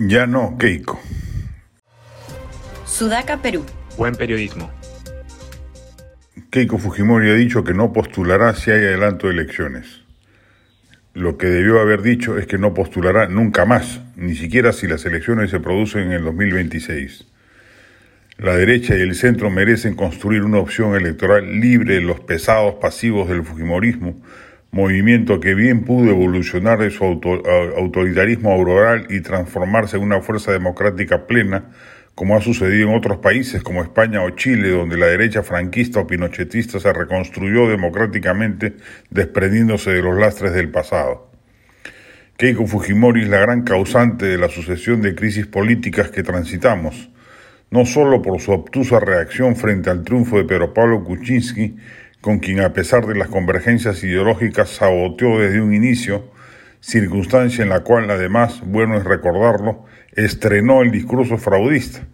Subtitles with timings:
[0.00, 1.00] Ya no, Keiko.
[2.86, 3.64] Sudaca, Perú.
[3.96, 4.70] Buen periodismo.
[6.50, 10.04] Keiko Fujimori ha dicho que no postulará si hay adelanto de elecciones.
[11.14, 15.04] Lo que debió haber dicho es que no postulará nunca más, ni siquiera si las
[15.04, 17.26] elecciones se producen en el 2026.
[18.36, 23.28] La derecha y el centro merecen construir una opción electoral libre de los pesados pasivos
[23.28, 24.22] del Fujimorismo,
[24.70, 31.26] movimiento que bien pudo evolucionar de su autoritarismo auroral y transformarse en una fuerza democrática
[31.26, 31.70] plena,
[32.14, 36.06] como ha sucedido en otros países como España o Chile, donde la derecha franquista o
[36.06, 38.74] pinochetista se reconstruyó democráticamente
[39.10, 41.30] desprendiéndose de los lastres del pasado.
[42.36, 47.10] Keiko Fujimori es la gran causante de la sucesión de crisis políticas que transitamos,
[47.70, 51.76] no solo por su obtusa reacción frente al triunfo de Pedro Pablo Kuczynski,
[52.20, 56.30] con quien a pesar de las convergencias ideológicas saboteó desde un inicio,
[56.80, 62.06] circunstancia en la cual además, bueno es recordarlo, estrenó el discurso fraudista.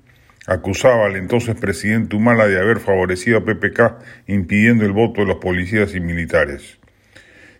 [0.47, 5.36] Acusaba al entonces presidente Humala de haber favorecido a PPK impidiendo el voto de los
[5.36, 6.78] policías y militares.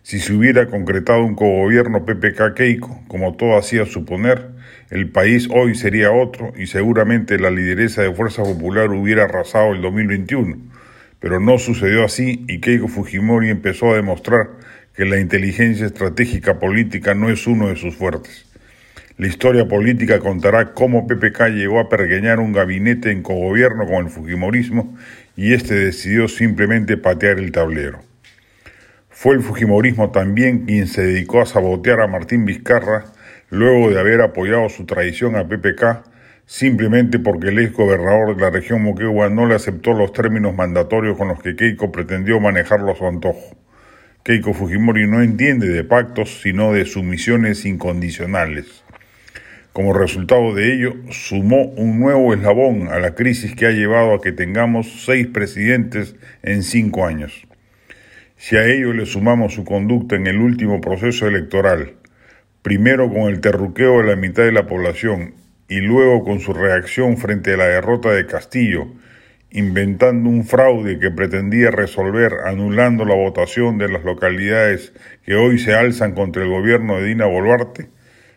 [0.03, 4.51] Si se hubiera concretado un cogobierno PPK-Keiko, como todo hacía suponer,
[4.91, 9.81] el país hoy sería otro y seguramente la lideresa de Fuerza Popular hubiera arrasado el
[9.81, 10.57] 2021.
[11.19, 14.49] Pero no sucedió así y Keiko Fujimori empezó a demostrar
[14.95, 18.45] que la inteligencia estratégica política no es uno de sus fuertes.
[19.17, 24.11] La historia política contará cómo PPK llegó a pergueñar un gabinete en cogobierno con el
[24.11, 24.97] Fujimorismo
[25.37, 28.01] y este decidió simplemente patear el tablero.
[29.09, 33.05] Fue el Fujimorismo también quien se dedicó a sabotear a Martín Vizcarra
[33.49, 36.03] luego de haber apoyado su traición a PPK
[36.45, 41.17] simplemente porque el ex gobernador de la región Moquegua no le aceptó los términos mandatorios
[41.17, 43.57] con los que Keiko pretendió manejarlo a su antojo.
[44.23, 48.83] Keiko Fujimori no entiende de pactos, sino de sumisiones incondicionales.
[49.71, 54.21] Como resultado de ello, sumó un nuevo eslabón a la crisis que ha llevado a
[54.21, 57.45] que tengamos seis presidentes en cinco años.
[58.37, 61.95] Si a ello le sumamos su conducta en el último proceso electoral,
[62.61, 65.33] primero con el terruqueo de la mitad de la población
[65.67, 68.87] y luego con su reacción frente a la derrota de Castillo,
[69.51, 74.93] inventando un fraude que pretendía resolver anulando la votación de las localidades
[75.23, 77.87] que hoy se alzan contra el gobierno de Dina Boluarte,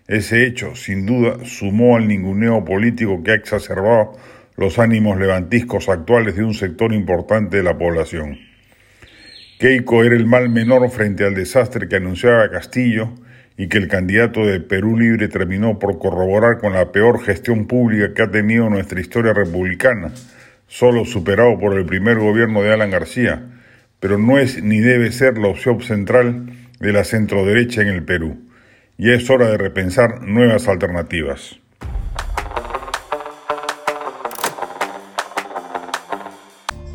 [0.06, 4.16] ese hecho, sin duda, sumó al ninguneo político que ha exacerbado
[4.56, 8.38] los ánimos levantiscos actuales de un sector importante de la población.
[9.58, 13.12] Keiko era el mal menor frente al desastre que anunciaba Castillo
[13.58, 18.14] y que el candidato de Perú Libre terminó por corroborar con la peor gestión pública
[18.14, 20.12] que ha tenido nuestra historia republicana,
[20.69, 23.42] solo superado por el primer gobierno de Alan García,
[23.98, 26.46] pero no es ni debe ser la opción central
[26.78, 28.48] de la centroderecha en el Perú
[28.96, 31.58] y es hora de repensar nuevas alternativas.